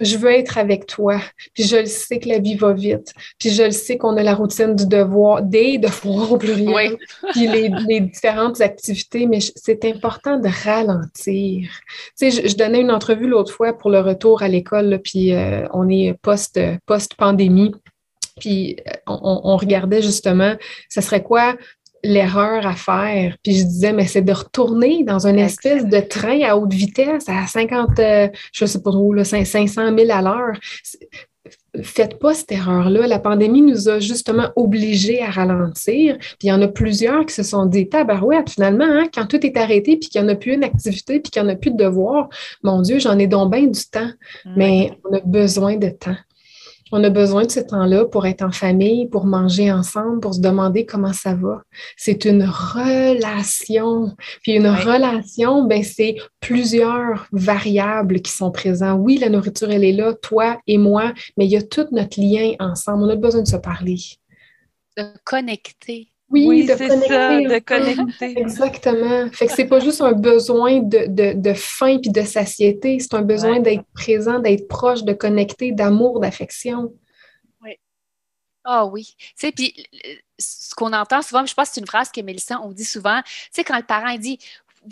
[0.00, 1.20] Je veux être avec toi.
[1.52, 3.12] Puis je le sais que la vie va vite.
[3.38, 6.96] Puis je le sais qu'on a la routine du devoir, des devoirs au pluriel.
[7.32, 11.68] Puis les, différentes activités, mais c'est important de ralentir.
[12.18, 15.66] Tu sais, je, donnais une entrevue l'autre fois pour le retour à l'école, puis euh,
[15.74, 17.72] on est post-pandémie.
[18.40, 20.54] Puis euh, on, regardait justement,
[20.88, 21.56] ce serait quoi
[22.02, 23.36] l'erreur à faire?
[23.42, 27.28] Puis je disais, mais c'est de retourner dans une espèce de train à haute vitesse
[27.28, 30.56] à 50, euh, je sais pas trop, 500 000 à l'heure.
[31.82, 33.06] faites pas cette erreur-là.
[33.06, 36.16] La pandémie nous a justement obligés à ralentir.
[36.18, 39.44] Puis il y en a plusieurs qui se sont dit, tabarouette, finalement, hein, quand tout
[39.44, 41.56] est arrêté, puis qu'il n'y en a plus une activité, puis qu'il n'y en a
[41.56, 42.28] plus de devoirs,
[42.62, 44.10] mon Dieu, j'en ai donc bien du temps.
[44.56, 46.16] Mais on a besoin de temps.
[46.92, 50.40] On a besoin de ce temps-là pour être en famille, pour manger ensemble, pour se
[50.40, 51.62] demander comment ça va.
[51.96, 54.16] C'est une relation.
[54.42, 59.00] Puis une relation, ben, c'est plusieurs variables qui sont présentes.
[59.00, 62.20] Oui, la nourriture, elle est là, toi et moi, mais il y a tout notre
[62.20, 63.04] lien ensemble.
[63.04, 63.98] On a besoin de se parler.
[64.96, 66.08] De connecter.
[66.30, 68.38] Oui, c'est ça, de connecter.
[68.38, 69.28] Exactement.
[69.32, 73.14] Fait que c'est pas juste un besoin de, de, de faim puis de satiété, c'est
[73.14, 76.92] un besoin d'être présent, d'être proche, de connecter, d'amour, d'affection.
[77.62, 77.72] Oui.
[78.64, 79.14] Ah oui.
[79.18, 79.74] Tu sais, puis
[80.38, 83.20] ce qu'on entend souvent, je pense que c'est une phrase que Mélissa, on dit souvent,
[83.24, 84.38] tu sais, quand le parent dit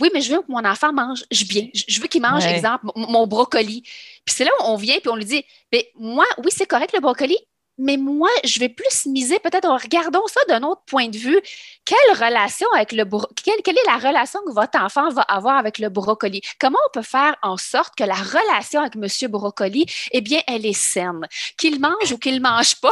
[0.00, 1.68] oui, mais je veux que mon enfant mange je bien.
[1.72, 3.82] Je veux qu'il mange, exemple, mon, brocoli.
[4.24, 6.92] Puis c'est là où on vient puis on lui dit, mais moi, oui, c'est correct
[6.92, 7.38] le brocoli,
[7.78, 11.40] mais moi, je vais plus miser, peut-être, regardons ça d'un autre point de vue.
[11.84, 13.04] Quelle relation avec le
[13.42, 16.42] quelle, quelle, est la relation que votre enfant va avoir avec le brocoli?
[16.60, 19.30] Comment on peut faire en sorte que la relation avec M.
[19.30, 21.26] Brocoli, eh bien, elle est saine?
[21.56, 22.90] Qu'il mange ou qu'il ne mange pas?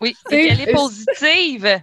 [0.00, 1.82] oui, qu'elle est positive.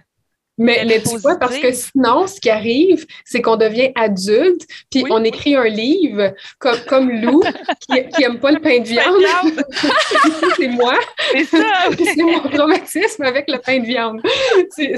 [0.60, 5.04] Mais, mais tu vois, parce que sinon, ce qui arrive, c'est qu'on devient adulte, puis
[5.08, 7.40] on écrit un livre comme, comme Lou,
[7.88, 9.22] qui n'aime pas le pain de viande.
[10.58, 10.98] c'est moi.
[11.32, 11.64] C'est ça.
[11.96, 14.20] c'est mon traumatisme avec le pain de viande.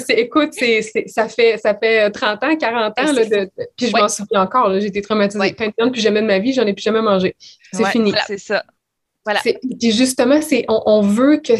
[0.08, 0.52] écoute,
[1.06, 4.72] ça, fait, ça fait 30 ans, 40 ans, là, de, puis je m'en souviens encore.
[4.80, 6.72] J'ai été traumatisée avec le pain de viande, puis jamais de ma vie, j'en ai
[6.72, 7.36] plus jamais mangé.
[7.72, 8.12] C'est fini.
[8.26, 8.64] C'est ça.
[9.24, 9.40] Voilà.
[9.40, 11.52] Puis justement, c'est on, on, veut que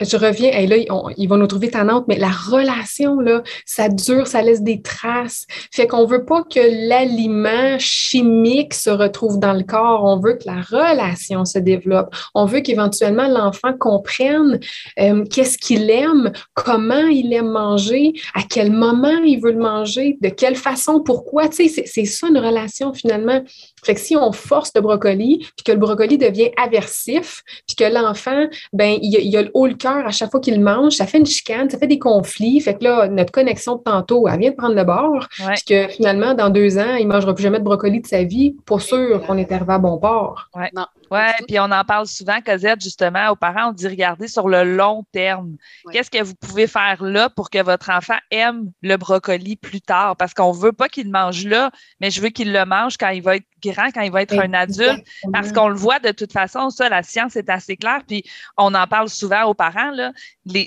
[0.00, 0.76] je reviens, et là,
[1.16, 5.46] ils vont nous trouver tannantes, mais la relation, là, ça dure, ça laisse des traces.
[5.72, 10.04] Fait qu'on veut pas que l'aliment chimique se retrouve dans le corps.
[10.04, 12.14] On veut que la relation se développe.
[12.34, 14.60] On veut qu'éventuellement l'enfant comprenne
[14.98, 20.18] euh, qu'est-ce qu'il aime, comment il aime manger, à quel moment il veut le manger,
[20.20, 21.48] de quelle façon, pourquoi.
[21.48, 23.42] Tu sais, c'est ça une relation finalement.
[23.82, 27.84] Fait que si on force le brocoli, puis que le brocoli devient aversif, puis que
[27.84, 31.18] l'enfant, ben, il, il a le haut le à chaque fois qu'il mange, ça fait
[31.18, 32.60] une chicane, ça fait des conflits.
[32.60, 35.26] Fait que là, notre connexion de tantôt, elle vient de prendre le bord.
[35.30, 38.22] Puis que finalement, dans deux ans, il ne mangera plus jamais de brocoli de sa
[38.24, 38.56] vie.
[38.66, 40.48] Pas sûr qu'on est arrivé à bon port.
[40.54, 40.70] Ouais.
[40.74, 40.86] Non.
[41.10, 44.64] Oui, puis on en parle souvent, Cosette, justement, aux parents, on dit regardez sur le
[44.76, 45.56] long terme.
[45.92, 50.16] Qu'est-ce que vous pouvez faire là pour que votre enfant aime le brocoli plus tard?
[50.16, 53.10] Parce qu'on ne veut pas qu'il mange là, mais je veux qu'il le mange quand
[53.10, 56.10] il va être grand, quand il va être un adulte, parce qu'on le voit de
[56.10, 58.24] toute façon, ça, la science est assez claire, puis
[58.56, 60.12] on en parle souvent aux parents, là.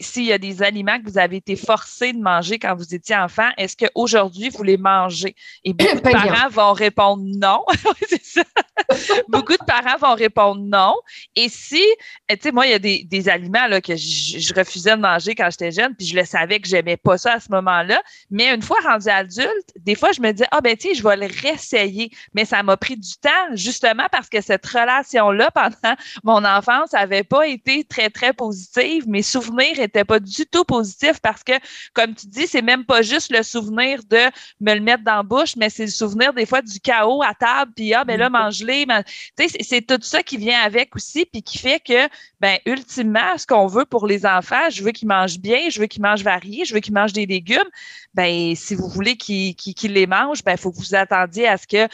[0.02, 3.16] S'il y a des aliments que vous avez été forcés de manger quand vous étiez
[3.16, 5.36] enfant, est-ce qu'aujourd'hui, vous les mangez?
[5.64, 7.64] Et beaucoup de parents vont répondre non.
[8.08, 8.44] c'est ça.
[9.28, 10.96] beaucoup de parents vont répondre non.
[11.36, 11.84] Et si,
[12.28, 15.02] eh, tu sais, moi, il y a des, des aliments là, que je, refusais de
[15.02, 18.02] manger quand j'étais jeune, puis je le savais que j'aimais pas ça à ce moment-là.
[18.30, 21.16] Mais une fois rendu adulte, des fois, je me disais, ah ben, sais, je vais
[21.16, 22.12] le réessayer.
[22.34, 27.24] Mais ça m'a pris du temps, justement, parce que cette relation-là, pendant mon enfance, n'avait
[27.24, 29.08] pas été très, très positive.
[29.08, 31.54] Mes souvenirs n'étaient pas du tout positifs parce que,
[31.94, 34.30] comme tu dis, c'est même pas juste le souvenir de
[34.62, 37.34] me le mettre dans la bouche, mais c'est le souvenir des fois du chaos à
[37.34, 38.32] table, puis ah, ben là, mm-hmm.
[39.38, 42.08] C'est tout ça qui vient avec aussi, puis qui fait que,
[42.40, 45.88] ben, ultimement, ce qu'on veut pour les enfants, je veux qu'ils mangent bien, je veux
[45.88, 47.70] qu'ils mangent variés, je veux qu'ils mangent des légumes.
[48.14, 51.68] Ben, si vous voulez qu'ils les mangent, ben, il faut que vous attendiez à ce
[51.68, 51.88] que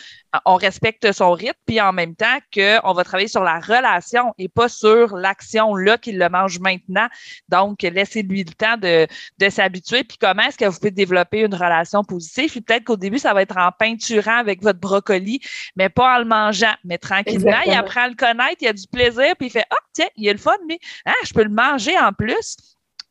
[0.46, 4.50] on respecte son rythme, puis en même temps qu'on va travailler sur la relation et
[4.50, 7.08] pas sur l'action là qu'il le mange maintenant.
[7.50, 9.08] Donc, laissez-lui le temps de,
[9.38, 10.04] de s'habituer.
[10.04, 12.52] Puis comment est-ce que vous pouvez développer une relation positive?
[12.52, 15.40] Puis peut-être qu'au début, ça va être en peinturant avec votre brocoli,
[15.76, 17.62] mais pas en le mangeant, mais tranquillement.
[17.66, 20.08] Il apprend à le connaître, il a du plaisir, puis il fait Ah, oh, tiens,
[20.16, 22.56] il y a le fun, mais ah, je peux le manger en plus.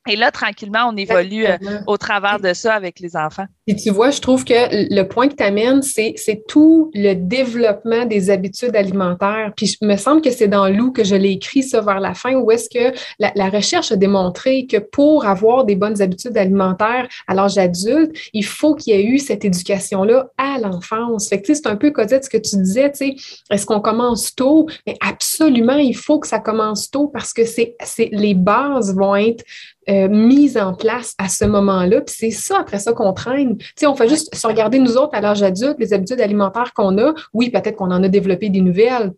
[0.07, 3.47] Et là, tranquillement, on évolue euh, au travers de ça avec les enfants.
[3.67, 4.53] Et tu vois, je trouve que
[4.95, 6.15] le point que tu amènes, c'est,
[6.47, 9.53] tout le développement des habitudes alimentaires.
[9.57, 12.13] Puis il me semble que c'est dans Lou que je l'ai écrit ça vers la
[12.13, 17.09] fin, où est-ce que la, recherche a démontré que pour avoir des bonnes habitudes alimentaires
[17.27, 21.29] à l'âge adulte, il faut qu'il y ait eu cette éducation-là à l'enfance.
[21.29, 23.17] Fait que c'est un peu, Cosette, ce que tu disais, tu sais,
[23.51, 24.69] est-ce qu'on commence tôt?
[24.87, 29.17] Mais absolument, il faut que ça commence tôt parce que c'est, c'est les bases vont
[29.17, 29.45] être
[29.89, 32.01] euh, mise en place à ce moment-là.
[32.01, 33.57] Puis c'est ça, après ça, qu'on traîne.
[33.59, 36.73] Tu sais, on fait juste se regarder nous autres à l'âge adulte, les habitudes alimentaires
[36.75, 37.15] qu'on a.
[37.33, 39.13] Oui, peut-être qu'on en a développé des nouvelles.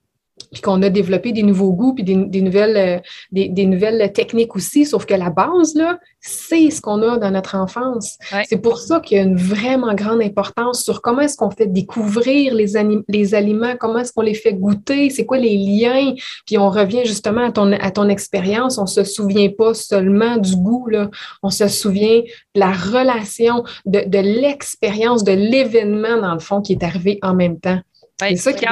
[0.53, 2.99] Puis qu'on a développé des nouveaux goûts, puis des, nouvelles, euh,
[3.33, 7.55] des, nouvelles techniques aussi, sauf que la base, là, c'est ce qu'on a dans notre
[7.55, 8.19] enfance.
[8.47, 11.67] C'est pour ça qu'il y a une vraiment grande importance sur comment est-ce qu'on fait
[11.67, 12.75] découvrir les,
[13.09, 17.05] les aliments, comment est-ce qu'on les fait goûter, c'est quoi les liens, puis on revient
[17.05, 21.11] justement à ton, à ton expérience, on se souvient pas seulement du goût, là.
[21.43, 22.21] on se souvient
[22.55, 27.35] de la relation, de, de l'expérience, de l'événement, dans le fond, qui est arrivé en
[27.35, 27.81] même temps.
[28.19, 28.65] Ben, c'est ça qui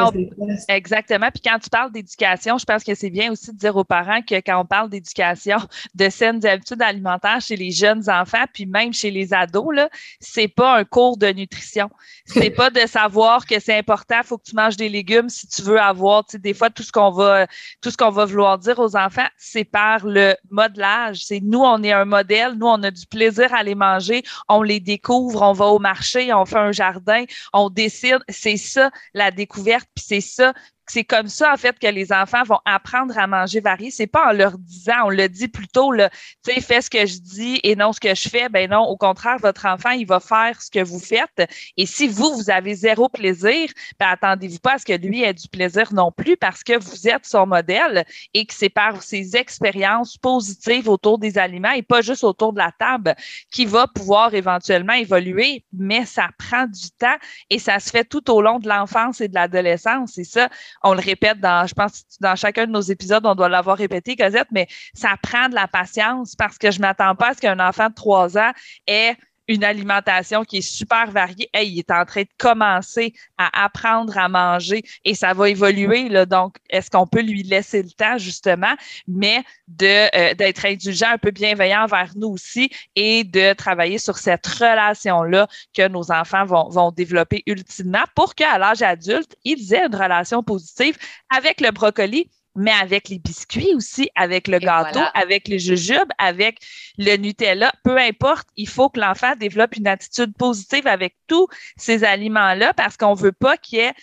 [0.68, 1.28] Exactement.
[1.30, 4.22] Puis quand tu parles d'éducation, je pense que c'est bien aussi de dire aux parents
[4.22, 5.58] que quand on parle d'éducation,
[5.94, 10.48] de saines habitudes alimentaires chez les jeunes enfants, puis même chez les ados, là, c'est
[10.48, 11.90] pas un cours de nutrition.
[12.24, 15.46] C'est pas de savoir que c'est important, il faut que tu manges des légumes si
[15.46, 17.46] tu veux avoir, tu sais, des fois, tout ce qu'on va,
[17.82, 21.24] tout ce qu'on va vouloir dire aux enfants, c'est par le modelage.
[21.24, 24.62] C'est nous, on est un modèle, nous, on a du plaisir à les manger, on
[24.62, 28.20] les découvre, on va au marché, on fait un jardin, on décide.
[28.30, 30.54] C'est ça, la découverte, puis c'est ça
[30.86, 33.90] c'est comme ça, en fait, que les enfants vont apprendre à manger varié.
[33.90, 36.02] C'est pas en leur disant, on le dit plutôt, tu
[36.42, 38.48] sais, fais ce que je dis et non ce que je fais.
[38.48, 41.50] Ben non, au contraire, votre enfant, il va faire ce que vous faites.
[41.76, 45.34] Et si vous, vous avez zéro plaisir, ben attendez-vous pas à ce que lui ait
[45.34, 49.36] du plaisir non plus parce que vous êtes son modèle et que c'est par ses
[49.36, 53.14] expériences positives autour des aliments et pas juste autour de la table
[53.50, 55.64] qui va pouvoir éventuellement évoluer.
[55.72, 57.16] Mais ça prend du temps
[57.50, 60.12] et ça se fait tout au long de l'enfance et de l'adolescence.
[60.14, 60.48] C'est ça
[60.84, 64.14] on le répète dans, je pense, dans chacun de nos épisodes, on doit l'avoir répété,
[64.16, 67.58] Cosette, mais ça prend de la patience parce que je m'attends pas à ce qu'un
[67.58, 68.52] enfant de trois ans
[68.86, 69.16] ait
[69.48, 71.48] une alimentation qui est super variée.
[71.54, 76.08] il est en train de commencer à apprendre à manger et ça va évoluer.
[76.08, 78.74] Là, donc, est-ce qu'on peut lui laisser le temps, justement,
[79.06, 84.18] mais de euh, d'être indulgent, un peu bienveillant envers nous aussi et de travailler sur
[84.18, 89.86] cette relation-là que nos enfants vont, vont développer ultimement pour qu'à l'âge adulte, ils aient
[89.86, 90.96] une relation positive
[91.30, 96.58] avec le brocoli mais avec les biscuits aussi, avec le gâteau, avec les jujubes, avec
[96.98, 102.04] le Nutella, peu importe, il faut que l'enfant développe une attitude positive avec tous ces
[102.04, 103.94] aliments-là parce qu'on veut pas qu'il y ait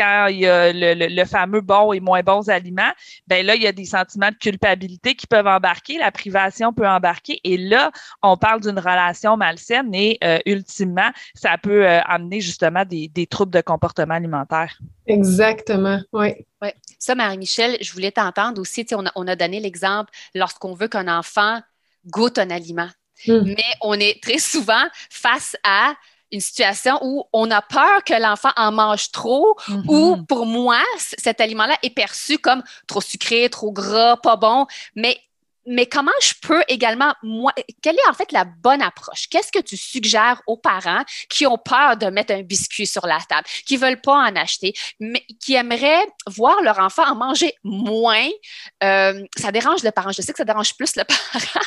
[0.00, 2.92] quand il y a le, fameux bon et moins bons aliments,
[3.26, 6.88] ben là, il y a des sentiments de culpabilité qui peuvent embarquer, la privation peut
[6.88, 7.90] embarquer, et là,
[8.22, 13.26] on parle d'une relation malsaine et euh, ultimement, ça peut euh, amener justement des, des,
[13.26, 14.78] troubles de comportement alimentaire.
[15.06, 16.32] Exactement, oui.
[16.62, 16.74] Ouais.
[16.98, 21.08] Ça, Marie-Michel, je voulais t'entendre aussi, on a, on a donné l'exemple lorsqu'on veut qu'un
[21.08, 21.60] enfant
[22.06, 22.88] goûte un aliment.
[23.26, 23.42] Hmm.
[23.44, 25.94] Mais on est très souvent face à
[26.32, 29.56] une situation où on a peur que l'enfant en mange trop
[29.88, 30.26] ou mm-hmm.
[30.26, 34.66] pour moi, cet aliment-là est perçu comme trop sucré, trop gras, pas bon.
[34.94, 35.18] Mais
[35.66, 39.28] mais comment je peux également, moi, quelle est en fait la bonne approche?
[39.28, 43.18] Qu'est-ce que tu suggères aux parents qui ont peur de mettre un biscuit sur la
[43.28, 47.54] table, qui ne veulent pas en acheter, mais qui aimeraient voir leur enfant en manger
[47.62, 48.28] moins?
[48.82, 50.12] Euh, ça dérange le parent.
[50.12, 51.64] Je sais que ça dérange plus le parent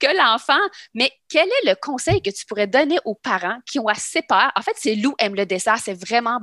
[0.00, 0.60] que l'enfant,
[0.94, 4.50] mais quel est le conseil que tu pourrais donner aux parents qui ont assez peur?
[4.56, 5.78] En fait, c'est Lou aime le dessert.
[5.82, 6.40] C'est vraiment,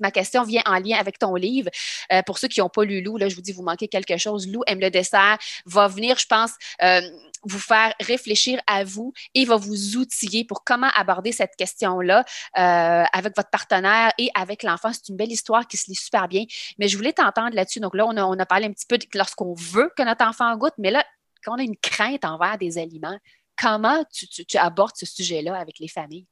[0.00, 1.70] ma question vient en lien avec ton livre.
[2.12, 4.16] Euh, pour ceux qui n'ont pas lu Lou, là, je vous dis, vous manquez quelque
[4.16, 4.48] chose.
[4.48, 6.43] Lou aime le dessert, va venir, je pense,
[6.82, 7.00] euh,
[7.44, 12.24] vous faire réfléchir à vous et va vous outiller pour comment aborder cette question-là
[12.58, 14.90] euh, avec votre partenaire et avec l'enfant.
[14.92, 16.44] C'est une belle histoire qui se lit super bien.
[16.78, 17.80] Mais je voulais t'entendre là-dessus.
[17.80, 20.24] Donc là, on a, on a parlé un petit peu de lorsqu'on veut que notre
[20.24, 21.04] enfant goûte, mais là,
[21.44, 23.18] quand on a une crainte envers des aliments,
[23.60, 26.26] comment tu, abordes ce sujet-là avec les familles?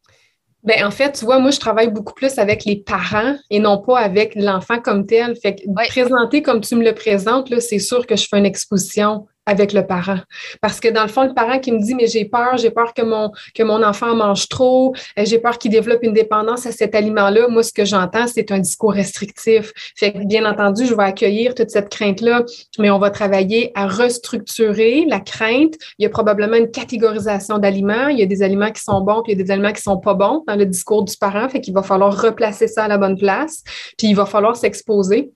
[0.63, 3.79] Bien, en fait, tu vois, moi, je travaille beaucoup plus avec les parents et non
[3.79, 5.35] pas avec l'enfant comme tel.
[5.37, 9.27] Fait que présenter comme tu me le présentes, c'est sûr que je fais une exposition
[9.47, 10.19] avec le parent.
[10.61, 12.95] Parce que dans le fond, le parent qui me dit, mais j'ai peur, j'ai peur
[12.95, 16.73] que mon, que mon enfant mange trop, euh, j'ai peur qu'il développe une dépendance à
[16.73, 17.49] cet aliment-là.
[17.49, 19.73] Moi, ce que j'entends, c'est un discours restrictif.
[19.97, 22.45] Fait que, bien entendu, je vais accueillir toute cette crainte-là,
[22.79, 25.75] mais on va travailler à restructurer la crainte.
[25.99, 28.09] Il y a probablement une catégorisation d'aliments.
[28.09, 29.83] Il y a des aliments qui sont bons, puis il y a des aliments qui
[29.83, 31.49] sont pas bons dans le discours du parent.
[31.49, 33.65] Fait qu'il va falloir replacer ça à la bonne place,
[33.99, 35.33] puis il va falloir s'exposer.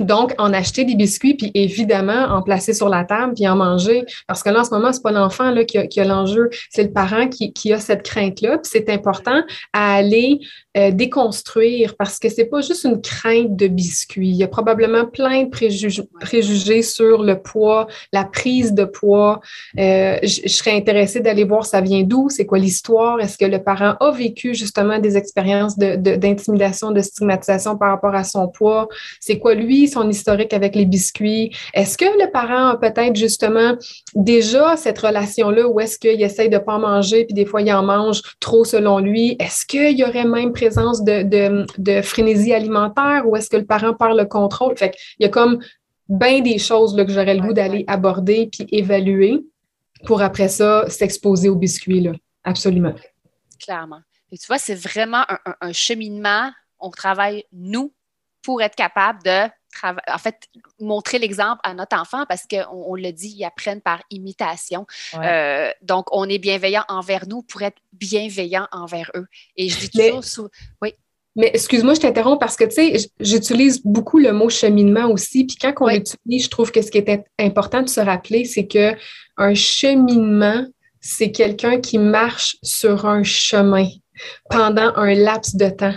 [0.00, 4.04] Donc, en acheter des biscuits, puis évidemment, en placer sur la table, puis en manger.
[4.26, 6.92] Parce que là, en ce moment, c'est pas l'enfant là, qui a, l'enjeu, c'est le
[6.92, 8.58] parent qui, qui a cette crainte-là.
[8.58, 9.42] Puis c'est important
[9.72, 10.40] à aller
[10.76, 14.30] euh, déconstruire parce que c'est pas juste une crainte de biscuits.
[14.30, 19.40] Il y a probablement plein de préjugés, sur le poids, la prise de poids.
[19.78, 23.62] Euh, je, serais intéressée d'aller voir ça vient d'où, c'est quoi l'histoire, est-ce que le
[23.62, 28.48] parent a vécu justement des expériences d'intimidation, de, de, de stigmatisation par rapport à son
[28.48, 28.88] poids,
[29.20, 31.54] c'est quoi lui son historique avec les biscuits?
[31.74, 33.76] Est-ce que le parent a peut-être justement
[34.14, 37.82] déjà cette relation-là où est-ce qu'il essaye de pas manger, puis des fois il en
[37.82, 39.36] mange trop selon lui?
[39.38, 43.94] Est-ce qu'il y aurait même présence de, de, frénésie alimentaire ou est-ce que le parent
[43.94, 44.76] perd le contrôle?
[44.76, 45.58] Fait qu'il y a comme
[46.08, 49.40] bien des choses là, que j'aurais le goût d'aller aborder puis évaluer
[50.06, 52.00] pour après ça s'exposer aux biscuits.
[52.00, 52.12] Là.
[52.44, 52.94] Absolument.
[53.58, 54.00] Clairement.
[54.30, 55.24] Et tu vois, c'est vraiment
[55.60, 56.50] un, cheminement.
[56.80, 57.92] On travaille, nous,
[58.42, 59.48] pour être capable de
[59.82, 60.48] en fait,
[60.80, 64.86] montrer l'exemple à notre enfant parce qu'on on le dit, ils apprennent par imitation.
[65.14, 69.26] Euh, donc, on est bienveillant envers nous pour être bienveillant envers eux.
[69.56, 70.48] Et je dis toujours,
[70.80, 70.94] oui.
[71.34, 75.44] Mais excuse-moi, je t'interromps parce que, tu sais, j'utilise beaucoup le mot cheminement aussi.
[75.44, 78.66] Puis quand on l'utilise, je trouve que ce qui est important de se rappeler, c'est
[78.66, 78.94] que
[79.38, 80.66] un cheminement,
[81.00, 83.88] c'est quelqu'un qui marche sur un chemin
[84.50, 85.94] pendant un laps de temps.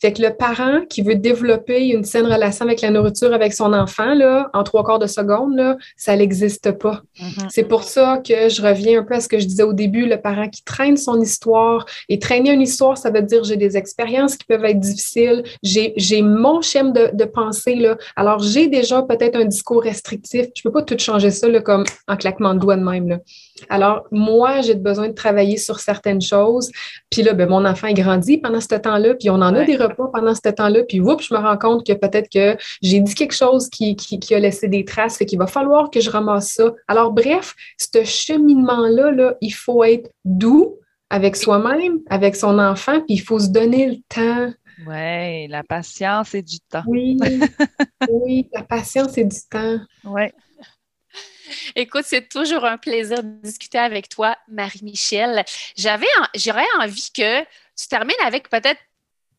[0.00, 3.72] Fait que le parent qui veut développer une saine relation avec la nourriture avec son
[3.72, 7.02] enfant, là, en trois quarts de seconde, là, ça n'existe pas.
[7.20, 7.46] Mm-hmm.
[7.50, 10.06] C'est pour ça que je reviens un peu à ce que je disais au début,
[10.06, 11.86] le parent qui traîne son histoire.
[12.08, 16.22] Et traîner une histoire, ça veut dire j'ai des expériences qui peuvent être difficiles, j'ai
[16.22, 17.74] mon schéma de, de, pensée.
[17.74, 17.96] Là.
[18.14, 20.46] Alors, j'ai déjà peut-être un discours restrictif.
[20.54, 23.08] Je ne peux pas tout changer ça là, comme en claquement de doigts de même.
[23.08, 23.18] Là.
[23.68, 26.70] Alors, moi, j'ai besoin de travailler sur certaines choses.
[27.10, 29.76] Puis là, ben, mon enfant est grandi pendant ce temps-là, puis on en a des
[29.76, 33.14] repas pendant ce temps-là, puis oups, je me rends compte que peut-être que j'ai dit
[33.14, 36.52] quelque chose qui, qui, a laissé des traces, et qu'il va falloir que je ramasse
[36.52, 36.72] ça.
[36.88, 40.78] Alors, bref, ce cheminement-là, là, il faut être doux
[41.10, 44.52] avec soi-même, avec son enfant, puis il faut se donner le temps.
[44.86, 46.82] Oui, la patience et du temps.
[46.86, 47.16] Oui,
[48.10, 49.78] oui, la patience et du temps.
[50.04, 50.24] Oui.
[51.74, 55.44] Écoute, c'est toujours un plaisir de discuter avec toi, Marie-Michel.
[55.76, 58.80] J'avais, j'aurais envie que tu termines avec peut-être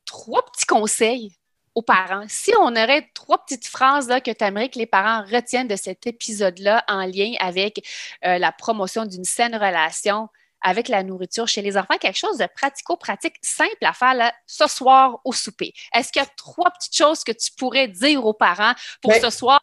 [0.08, 1.34] trois petits conseils
[1.76, 2.26] aux parents.
[2.28, 5.76] Si on aurait trois petites phrases là, que tu aimerais que les parents retiennent de
[5.76, 7.88] cet épisode-là en lien avec
[8.26, 10.28] euh, la promotion d'une saine relation
[10.62, 14.68] avec la nourriture chez les enfants, quelque chose de pratico-pratique, simple à faire là, ce
[14.68, 15.74] soir au souper.
[15.94, 19.30] Est-ce qu'il y a trois petites choses que tu pourrais dire aux parents pour ce
[19.30, 19.62] soir?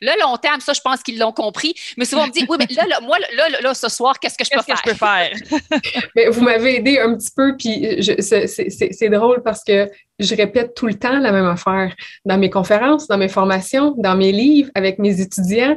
[0.00, 1.74] le long terme, ça, je pense qu'ils l'ont compris.
[1.96, 4.44] Mais souvent, on me dit, oui, mais là, moi, là, là, ce soir, qu'est-ce que
[4.44, 4.82] je peux faire?
[4.82, 6.10] Que je peux faire?
[6.14, 10.86] mais vous m'avez aidé un petit peu, puis c'est drôle parce que je répète tout
[10.86, 14.98] le temps la même affaire dans mes conférences, dans mes formations, dans mes livres, avec
[14.98, 15.76] mes étudiants.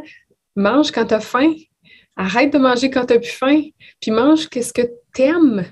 [0.55, 1.53] Mange quand tu as faim,
[2.17, 3.61] Arrête de manger quand tu n'as plus faim,
[4.01, 4.81] puis mange qu'est-ce que
[5.13, 5.63] tu aimes.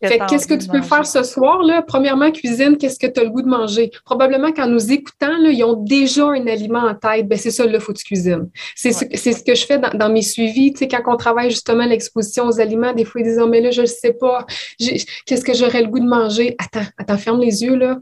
[0.00, 1.62] qu'est-ce que tu peux faire ce soir?
[1.62, 1.80] Là?
[1.80, 3.90] Premièrement, cuisine, qu'est-ce que tu as le goût de manger?
[4.04, 7.26] Probablement qu'en nous écoutant, là, ils ont déjà un aliment en tête.
[7.26, 8.50] Ben, c'est ça, là, faut que tu cuisines.
[8.76, 10.72] C'est ce, ce, que je fais dans, mes suivis.
[10.72, 13.62] Tu sais, quand on travaille justement l'exposition aux aliments, des fois, ils disent oh, mais
[13.62, 14.46] là, je ne sais pas.
[14.78, 16.54] Qu'est-ce que j'aurais le goût de manger?
[16.58, 17.98] Attends, attends, ferme les yeux, là.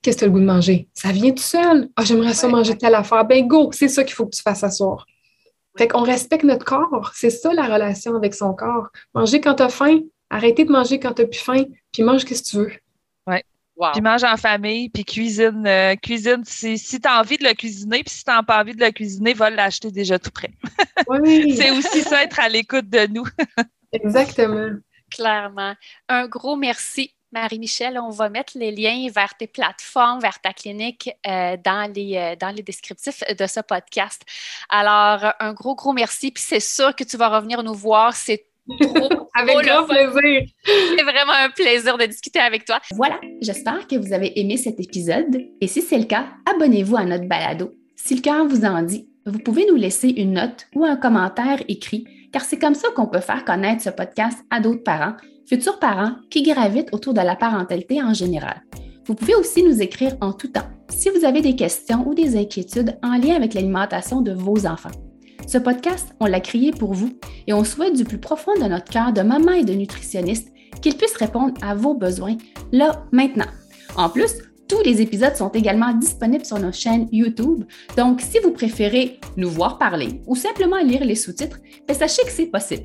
[0.00, 0.88] Qu'est-ce que tu as le goût de manger?
[0.94, 1.88] Ça vient tout seul.
[1.94, 3.24] Ah, j'aimerais ça manger telle affaire.
[3.24, 5.06] Ben, go, c'est ça qu'il faut que tu fasses ce soir.
[5.78, 7.12] Fait qu'on respecte notre corps.
[7.14, 8.88] C'est ça la relation avec son corps.
[9.14, 12.20] Manger quand tu as faim, arrêter de manger quand tu n'as plus faim, puis mange
[12.20, 12.72] ce que tu veux.
[13.26, 13.36] Oui.
[13.92, 15.66] Puis mange en famille, puis cuisine.
[15.66, 18.60] Euh, cuisine, si, si tu as envie de le cuisiner, puis si tu n'as pas
[18.60, 20.52] envie de le cuisiner, va l'acheter déjà tout prêt.
[21.08, 21.56] Oui.
[21.56, 23.24] C'est aussi ça, être à l'écoute de nous.
[23.92, 24.78] Exactement.
[25.10, 25.74] Clairement.
[26.08, 31.10] Un gros merci Marie-Michel, on va mettre les liens vers tes plateformes, vers ta clinique
[31.26, 34.22] euh, dans, les, euh, dans les descriptifs de ce podcast.
[34.68, 36.30] Alors, un gros, gros merci.
[36.30, 38.14] Puis c'est sûr que tu vas revenir nous voir.
[38.14, 38.44] C'est
[38.80, 40.42] trop Avec grand plaisir.
[40.64, 42.80] C'est vraiment un plaisir de discuter avec toi.
[42.94, 45.42] Voilà, j'espère que vous avez aimé cet épisode.
[45.60, 47.72] Et si c'est le cas, abonnez-vous à notre balado.
[47.96, 51.62] Si le cœur vous en dit, vous pouvez nous laisser une note ou un commentaire
[51.68, 55.78] écrit, car c'est comme ça qu'on peut faire connaître ce podcast à d'autres parents futurs
[55.78, 58.62] parents qui gravitent autour de la parentalité en général.
[59.06, 62.36] Vous pouvez aussi nous écrire en tout temps si vous avez des questions ou des
[62.36, 64.90] inquiétudes en lien avec l'alimentation de vos enfants.
[65.46, 67.10] Ce podcast, on l'a créé pour vous
[67.46, 70.96] et on souhaite du plus profond de notre cœur de maman et de nutritionniste qu'il
[70.96, 72.36] puisse répondre à vos besoins
[72.70, 73.46] là, maintenant.
[73.96, 74.34] En plus,
[74.68, 77.64] tous les épisodes sont également disponibles sur nos chaînes YouTube,
[77.96, 82.30] donc si vous préférez nous voir parler ou simplement lire les sous-titres, ben, sachez que
[82.30, 82.84] c'est possible.